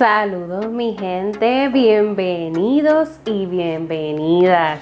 [0.00, 4.80] Saludos mi gente, bienvenidos y bienvenidas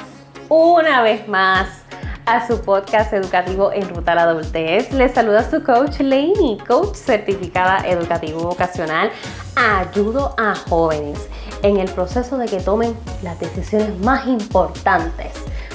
[0.49, 1.69] una vez más
[2.25, 4.93] a su podcast educativo en Ruta a la Adultez.
[4.93, 9.11] Les saluda su coach Lainey, coach certificada educativo vocacional.
[9.57, 11.29] Ayudo a jóvenes
[11.65, 12.95] en el proceso de que tomen
[13.25, 15.33] las decisiones más importantes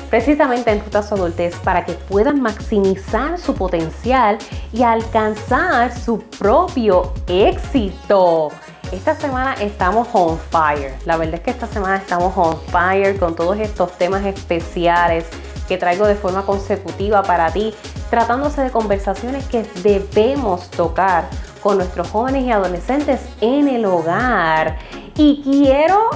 [0.10, 4.38] precisamente en Ruta a su adultez para que puedan maximizar su potencial
[4.72, 8.50] y alcanzar su propio éxito.
[8.94, 10.94] Esta semana estamos on fire.
[11.06, 15.26] La verdad es que esta semana estamos on fire con todos estos temas especiales
[15.68, 17.74] que traigo de forma consecutiva para ti,
[18.12, 21.28] tratándose de conversaciones que debemos tocar
[21.64, 24.78] con nuestros jóvenes y adolescentes en el hogar.
[25.18, 26.12] Y quiero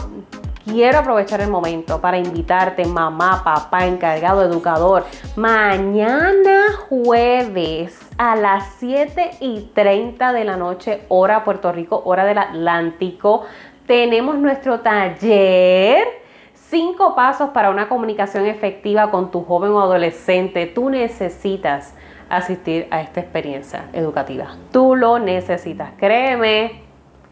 [0.68, 9.32] quiero aprovechar el momento para invitarte, mamá, papá, encargado, educador, mañana jueves a las 7
[9.40, 13.46] y 30 de la noche, hora Puerto Rico, hora del Atlántico,
[13.86, 16.06] tenemos nuestro taller.
[16.54, 20.66] Cinco pasos para una comunicación efectiva con tu joven o adolescente.
[20.66, 21.96] Tú necesitas
[22.28, 24.58] asistir a esta experiencia educativa.
[24.74, 26.87] Tú lo necesitas, créeme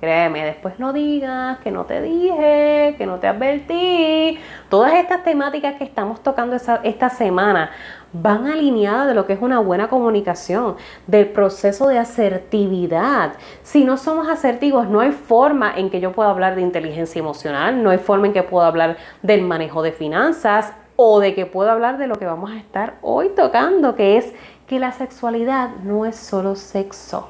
[0.05, 4.37] Créeme, después no digas que no te dije, que no te advertí.
[4.69, 7.71] Todas estas temáticas que estamos tocando esta semana
[8.13, 10.75] van alineadas de lo que es una buena comunicación,
[11.07, 13.33] del proceso de asertividad.
[13.63, 17.81] Si no somos asertivos, no hay forma en que yo pueda hablar de inteligencia emocional,
[17.81, 21.71] no hay forma en que pueda hablar del manejo de finanzas o de que pueda
[21.71, 24.31] hablar de lo que vamos a estar hoy tocando, que es
[24.67, 27.29] que la sexualidad no es solo sexo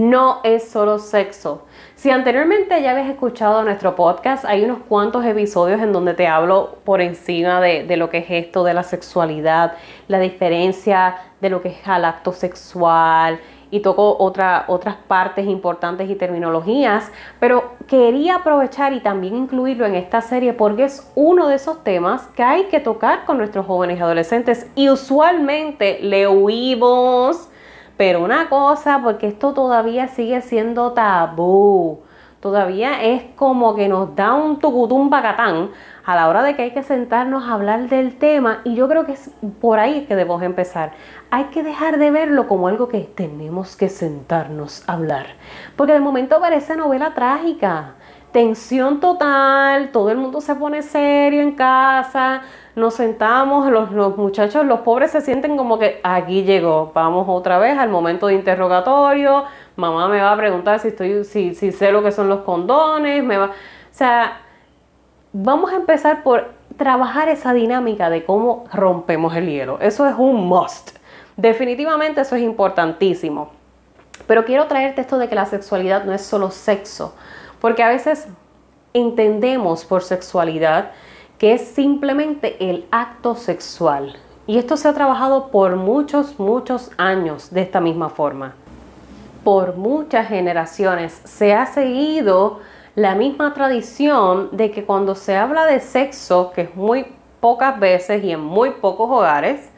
[0.00, 1.66] no es solo sexo.
[1.94, 6.78] Si anteriormente ya habías escuchado nuestro podcast, hay unos cuantos episodios en donde te hablo
[6.84, 9.74] por encima de, lo que es esto de la sexualidad,
[10.08, 13.38] la diferencia de lo que es el acto sexual
[13.70, 19.94] y toco otra, otras partes importantes y terminologías, pero quería aprovechar y también incluirlo en
[19.94, 23.98] esta serie porque es uno de esos temas que hay que tocar con nuestros jóvenes
[23.98, 27.50] y adolescentes y usualmente le huimos
[28.00, 32.00] pero una cosa, porque esto todavía sigue siendo tabú.
[32.40, 35.68] Todavía es como que nos da un tucutum bacatán
[36.06, 39.04] a la hora de que hay que sentarnos a hablar del tema y yo creo
[39.04, 40.92] que es por ahí que debemos empezar.
[41.30, 45.26] Hay que dejar de verlo como algo que tenemos que sentarnos a hablar,
[45.76, 47.96] porque de momento parece novela trágica
[48.32, 52.42] tensión total, todo el mundo se pone serio en casa,
[52.80, 57.78] nos sentamos, los, muchachos, los pobres se sienten como que aquí llegó, vamos otra vez
[57.78, 59.44] al momento de interrogatorio,
[59.76, 63.22] mamá me va a preguntar si, estoy, si, si sé lo que son los condones,
[63.22, 63.50] me va, o
[63.92, 64.40] sea,
[65.32, 70.48] vamos a empezar por trabajar esa dinámica de cómo rompemos el hielo, eso es un
[70.48, 70.96] must,
[71.36, 73.50] definitivamente eso es importantísimo,
[74.26, 77.14] pero quiero traerte esto de que la sexualidad no es solo sexo,
[77.60, 78.28] porque a veces
[78.92, 80.90] entendemos por sexualidad
[81.40, 84.14] que es simplemente el acto sexual.
[84.46, 88.52] Y esto se ha trabajado por muchos, muchos años de esta misma forma.
[89.42, 92.60] Por muchas generaciones se ha seguido
[92.94, 97.06] la misma tradición de que cuando se habla de sexo, que es muy
[97.40, 99.70] pocas veces y en muy pocos hogares,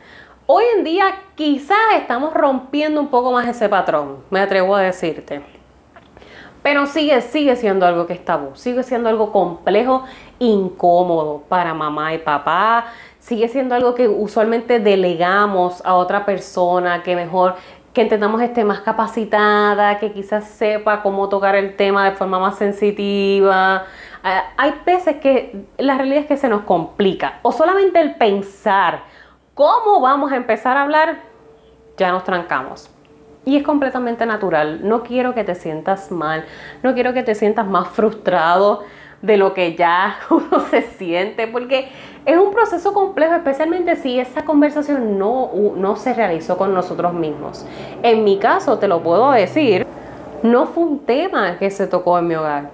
[0.46, 5.42] hoy en día quizás estamos rompiendo un poco más ese patrón, me atrevo a decirte.
[6.62, 10.04] Pero sigue, sigue siendo algo que es tabú, sigue siendo algo complejo,
[10.42, 12.86] incómodo para mamá y papá,
[13.20, 17.54] sigue siendo algo que usualmente delegamos a otra persona que mejor
[17.92, 22.56] que entendamos esté más capacitada, que quizás sepa cómo tocar el tema de forma más
[22.56, 23.84] sensitiva.
[24.24, 29.02] Eh, hay veces que la realidad es que se nos complica o solamente el pensar
[29.54, 31.20] cómo vamos a empezar a hablar,
[31.96, 32.88] ya nos trancamos.
[33.44, 34.88] Y es completamente natural.
[34.88, 36.46] No quiero que te sientas mal,
[36.82, 38.84] no quiero que te sientas más frustrado
[39.22, 41.88] de lo que ya uno se siente, porque
[42.26, 47.64] es un proceso complejo, especialmente si esa conversación no, no se realizó con nosotros mismos.
[48.02, 49.86] En mi caso, te lo puedo decir,
[50.42, 52.70] no fue un tema que se tocó en mi hogar,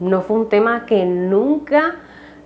[0.00, 1.96] no fue un tema que nunca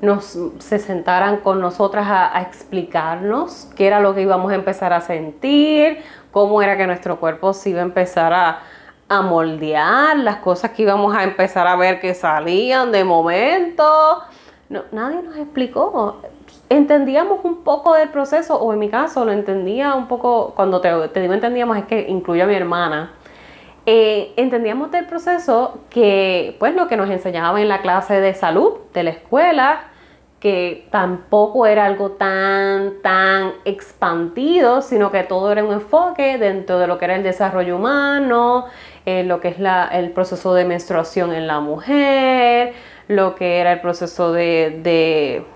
[0.00, 4.92] nos se sentaran con nosotras a, a, explicarnos qué era lo que íbamos a empezar
[4.92, 5.98] a sentir,
[6.30, 8.60] cómo era que nuestro cuerpo se iba a empezar a,
[9.08, 14.22] moldear, las cosas que íbamos a empezar a ver que salían de momento.
[14.68, 16.20] No, nadie nos explicó.
[16.68, 21.20] Entendíamos un poco del proceso, o en mi caso lo entendía un poco, cuando te,
[21.20, 23.12] digo entendíamos es que incluye a mi hermana.
[23.86, 28.74] Eh, entendíamos del proceso que, pues, lo que nos enseñaban en la clase de salud
[28.92, 29.80] de la escuela,
[30.40, 36.86] que tampoco era algo tan, tan expandido, sino que todo era un enfoque dentro de
[36.86, 38.66] lo que era el desarrollo humano,
[39.10, 39.56] eh, lo que es
[39.92, 42.74] el proceso de menstruación en la mujer,
[43.08, 45.46] lo que era el proceso de,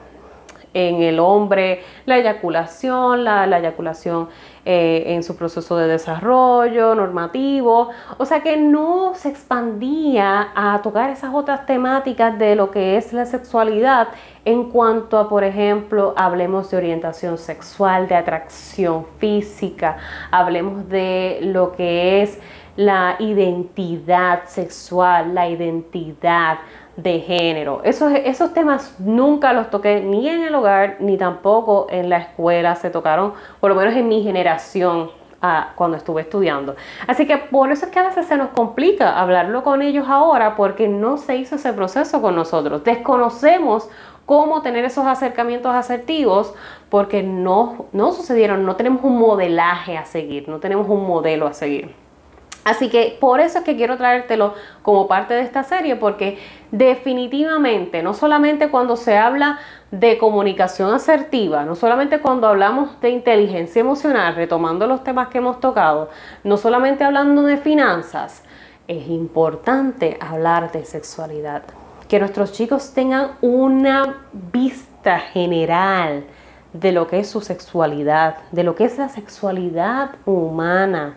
[0.73, 4.31] en el hombre, la eyaculación, la, la eyaculación
[4.65, 11.11] eh, en su proceso de desarrollo normativo, o sea que no se expandía a tocar
[11.11, 14.09] esas otras temáticas de lo que es la sexualidad
[14.47, 19.99] en cuanto a, por ejemplo, hablemos de orientación sexual, de atracción física,
[20.31, 22.41] hablemos de lo que es
[22.77, 26.59] la identidad sexual, la identidad
[26.97, 27.81] de género.
[27.85, 32.75] Esos, esos temas nunca los toqué ni en el hogar ni tampoco en la escuela.
[32.77, 35.11] Se tocaron, por lo menos en mi generación,
[35.41, 36.77] ah, cuando estuve estudiando.
[37.07, 40.55] Así que por eso es que a veces se nos complica hablarlo con ellos ahora
[40.57, 42.85] porque no se hizo ese proceso con nosotros.
[42.85, 43.89] Desconocemos
[44.27, 46.55] cómo tener esos acercamientos asertivos
[46.89, 51.55] porque no, no sucedieron, no tenemos un modelaje a seguir, no tenemos un modelo a
[51.55, 51.95] seguir.
[52.65, 56.39] Así que por eso es que quiero traértelo como parte de esta serie, porque
[56.71, 59.59] definitivamente, no solamente cuando se habla
[59.91, 65.59] de comunicación asertiva, no solamente cuando hablamos de inteligencia emocional, retomando los temas que hemos
[65.59, 66.09] tocado,
[66.45, 68.45] no solamente hablando de finanzas,
[68.87, 71.63] es importante hablar de sexualidad.
[72.09, 76.25] Que nuestros chicos tengan una vista general
[76.73, 81.17] de lo que es su sexualidad, de lo que es la sexualidad humana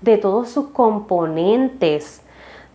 [0.00, 2.22] de todos sus componentes,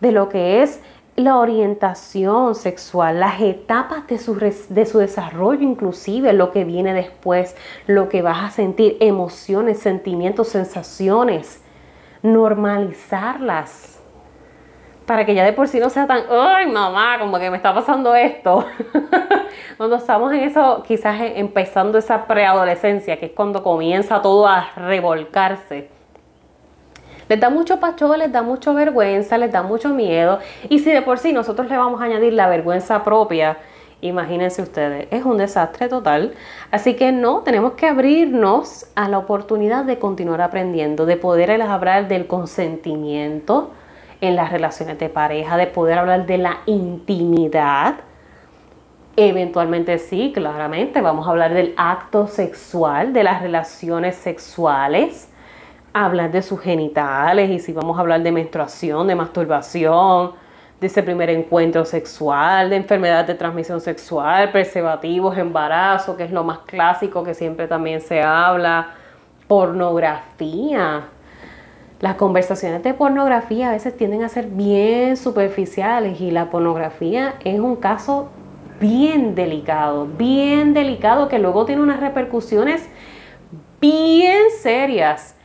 [0.00, 0.80] de lo que es
[1.16, 7.54] la orientación sexual, las etapas de su, de su, desarrollo, inclusive lo que viene después,
[7.86, 11.62] lo que vas a sentir, emociones, sentimientos, sensaciones,
[12.22, 14.00] normalizarlas.
[15.06, 17.74] Para que ya de por sí no sea tan, ay mamá, como que me está
[17.74, 18.64] pasando esto.
[19.76, 25.90] cuando estamos en eso, quizás empezando esa preadolescencia, que es cuando comienza todo a revolcarse
[27.28, 30.38] les da mucho pacho, les da mucho vergüenza, les da mucho miedo.
[30.68, 33.58] Y si de por sí nosotros le vamos a añadir la vergüenza propia,
[34.00, 36.34] imagínense ustedes, es un desastre total.
[36.70, 42.08] Así que no, tenemos que abrirnos a la oportunidad de continuar aprendiendo, de poder hablar
[42.08, 43.70] del consentimiento
[44.20, 47.96] en las relaciones de pareja, de poder hablar de la intimidad.
[49.16, 55.31] Eventualmente sí, claramente, vamos a hablar del acto sexual, de las relaciones sexuales
[55.92, 60.32] hablar de sus genitales y si vamos a hablar de menstruación, de masturbación,
[60.80, 66.42] de ese primer encuentro sexual, de enfermedad de transmisión sexual, preservativos, embarazo, que es lo
[66.42, 68.88] más clásico que siempre también se habla,
[69.46, 71.04] pornografía.
[72.00, 77.60] Las conversaciones de pornografía a veces tienden a ser bien superficiales y la pornografía es
[77.60, 78.30] un caso
[78.80, 82.88] bien delicado, bien delicado que luego tiene unas repercusiones
[83.80, 85.36] bien serias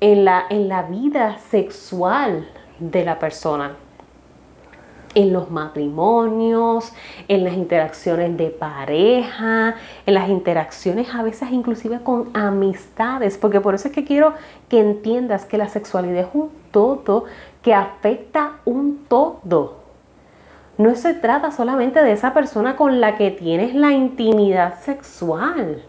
[0.00, 2.48] en la, en la vida sexual
[2.78, 3.72] de la persona.
[5.14, 6.92] En los matrimonios,
[7.26, 13.74] en las interacciones de pareja, en las interacciones a veces inclusive con amistades, porque por
[13.74, 14.34] eso es que quiero
[14.68, 17.24] que entiendas que la sexualidad es un todo
[17.62, 19.78] que afecta un todo.
[20.76, 25.82] No se trata solamente de esa persona con la que tienes la intimidad sexual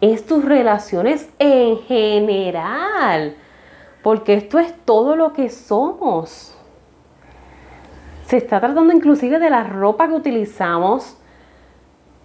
[0.00, 3.36] es tus relaciones en general,
[4.02, 6.56] porque esto es todo lo que somos.
[8.24, 11.16] Se está tratando inclusive de la ropa que utilizamos,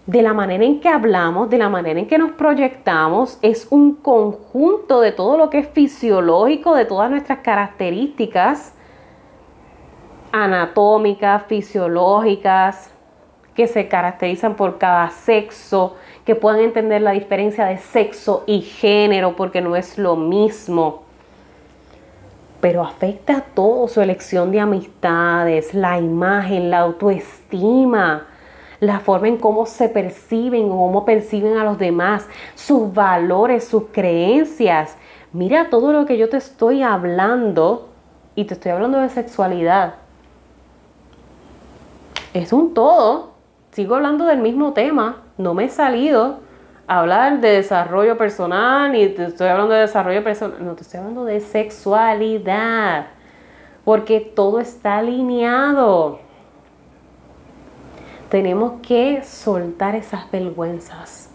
[0.06, 3.94] de la manera en que hablamos, de la manera en que nos proyectamos, es un
[3.94, 8.74] conjunto de todo lo que es fisiológico, de todas nuestras características
[10.32, 12.91] anatómicas, fisiológicas,
[13.54, 19.36] que se caracterizan por cada sexo, que puedan entender la diferencia de sexo y género,
[19.36, 21.02] porque no es lo mismo.
[22.60, 28.28] Pero afecta a todo, su elección de amistades, la imagen, la autoestima,
[28.78, 33.84] la forma en cómo se perciben o cómo perciben a los demás, sus valores, sus
[33.92, 34.96] creencias.
[35.32, 37.88] Mira todo lo que yo te estoy hablando
[38.34, 39.94] y te estoy hablando de sexualidad.
[42.32, 43.31] Es un todo.
[43.72, 46.40] Sigo hablando del mismo tema, no me he salido
[46.86, 51.00] a hablar de desarrollo personal, ni te estoy hablando de desarrollo personal, no te estoy
[51.00, 53.06] hablando de sexualidad,
[53.82, 56.20] porque todo está alineado.
[58.28, 61.30] Tenemos que soltar esas vergüenzas.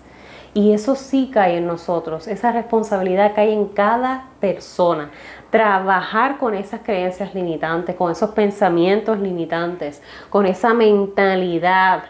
[0.53, 5.09] Y eso sí cae en nosotros, esa responsabilidad cae en cada persona.
[5.49, 12.03] Trabajar con esas creencias limitantes, con esos pensamientos limitantes, con esa mentalidad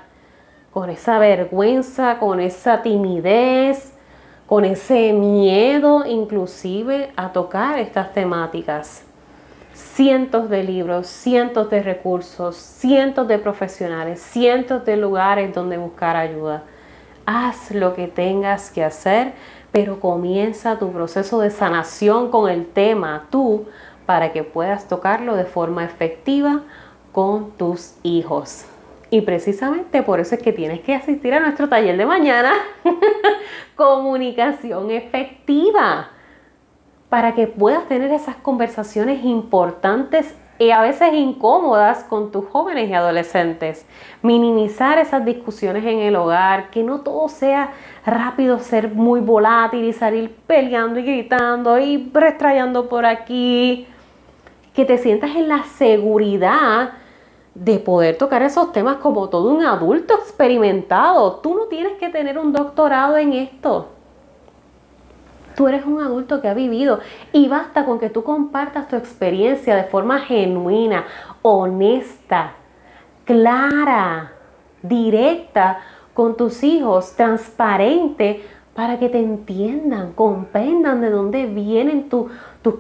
[0.78, 3.94] con esa vergüenza, con esa timidez,
[4.46, 9.04] con ese miedo inclusive a tocar estas temáticas.
[9.74, 16.62] cientos de libros, cientos de recursos, cientos de profesionales, cientos de lugares donde buscar ayuda.
[17.26, 19.34] Haz lo que tengas que hacer,
[19.72, 23.66] pero comienza tu proceso de sanación con el tema tú
[24.06, 26.62] para que puedas tocarlo de forma efectiva
[27.12, 28.68] con tus hijos.
[29.10, 32.54] Y precisamente por eso es que tienes que asistir a nuestro taller de mañana,
[33.76, 36.10] comunicación efectiva,
[37.08, 42.94] para que puedas tener esas conversaciones importantes y a veces incómodas con tus jóvenes y
[42.94, 43.86] adolescentes.
[44.24, 47.72] Minimizar esas discusiones en el hogar, que no todo sea
[48.06, 53.88] rápido, ser muy volátil y salir peleando y gritando y restrayando por aquí.
[54.74, 56.92] Que te sientas en la seguridad
[57.64, 61.38] de poder tocar esos temas como todo un adulto experimentado.
[61.38, 63.88] Tú no tienes que tener un doctorado en esto.
[65.56, 67.00] Tú eres un adulto que ha vivido
[67.34, 71.06] y basta con que tú compartas tu experiencia de forma genuina,
[71.42, 72.54] honesta,
[73.26, 74.34] clara,
[74.84, 75.80] directa
[76.14, 78.46] con tus hijos, transparente,
[78.76, 82.30] para que te entiendan, comprendan de dónde vienen tus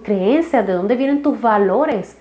[0.03, 2.19] creencias, de dónde vienen tus valores.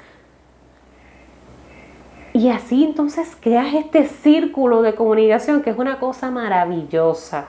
[2.37, 7.47] Y así entonces creas este círculo de comunicación que es una cosa maravillosa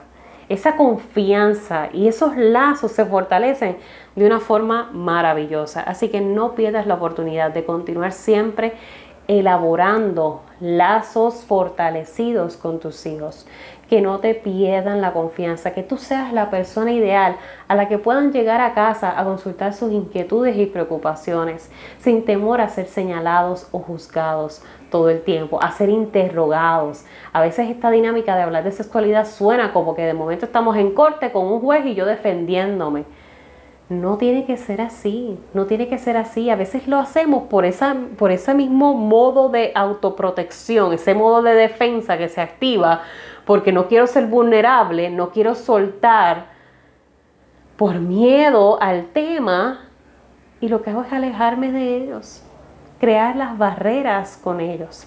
[0.48, 3.76] esa confianza y esos lazos se fortalecen
[4.16, 5.82] de una forma maravillosa.
[5.82, 8.72] Así que no pierdas la oportunidad de continuar siempre
[9.28, 13.46] elaborando lazos fortalecidos con tus hijos,
[13.88, 17.36] que no te pierdan la confianza, que tú seas la persona ideal
[17.68, 22.60] a la que puedan llegar a casa a consultar sus inquietudes y preocupaciones, sin temor
[22.60, 27.04] a ser señalados o juzgados todo el tiempo, a ser interrogados.
[27.32, 30.92] A veces esta dinámica de hablar de sexualidad suena como que de momento estamos en
[30.92, 33.04] corte con un juez y yo defendiéndome.
[33.88, 36.50] No tiene que ser así, no tiene que ser así.
[36.50, 41.54] A veces lo hacemos por, esa, por ese mismo modo de autoprotección, ese modo de
[41.54, 43.02] defensa que se activa,
[43.46, 46.46] porque no quiero ser vulnerable, no quiero soltar
[47.76, 49.88] por miedo al tema
[50.60, 52.42] y lo que hago es alejarme de ellos,
[53.00, 55.06] crear las barreras con ellos.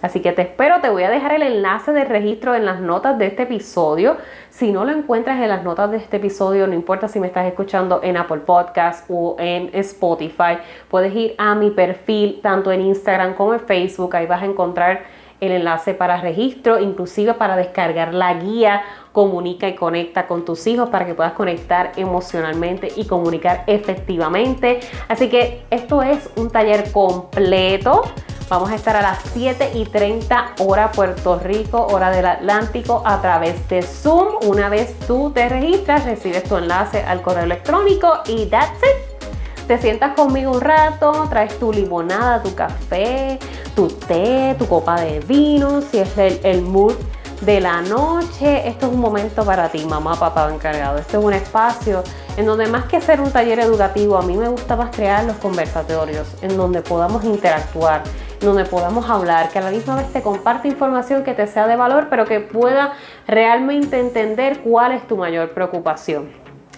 [0.00, 3.18] Así que te espero, te voy a dejar el enlace de registro en las notas
[3.18, 4.16] de este episodio.
[4.50, 7.46] Si no lo encuentras en las notas de este episodio, no importa si me estás
[7.46, 13.34] escuchando en Apple Podcast o en Spotify, puedes ir a mi perfil tanto en Instagram
[13.34, 15.02] como en Facebook, ahí vas a encontrar
[15.40, 20.90] el enlace para registro, inclusive para descargar la guía Comunica y conecta con tus hijos
[20.90, 24.80] para que puedas conectar emocionalmente y comunicar efectivamente.
[25.08, 28.02] Así que esto es un taller completo
[28.48, 33.20] Vamos a estar a las 7 y 30 hora Puerto Rico, hora del Atlántico, a
[33.20, 34.36] través de Zoom.
[34.46, 39.66] Una vez tú te registras, recibes tu enlace al correo electrónico y that's it.
[39.66, 43.38] Te sientas conmigo un rato, traes tu limonada, tu café,
[43.76, 46.94] tu té, tu copa de vino, si es el, el mood
[47.42, 48.66] de la noche.
[48.66, 50.96] Esto es un momento para ti, mamá, papá encargado.
[50.96, 52.02] Este es un espacio
[52.38, 55.36] en donde más que ser un taller educativo, a mí me gusta más crear los
[55.38, 58.04] conversatorios, en donde podamos interactuar,
[58.40, 61.76] donde podamos hablar, que a la misma vez te comparte información que te sea de
[61.76, 62.92] valor, pero que pueda
[63.26, 66.30] realmente entender cuál es tu mayor preocupación.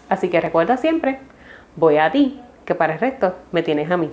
[0.09, 1.21] Así que recuerda siempre,
[1.77, 4.13] voy a ti, que para el resto me tienes a mí.